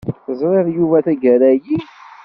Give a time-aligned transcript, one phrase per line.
[0.25, 1.79] Teẓriḍ Yuba tagara-yi?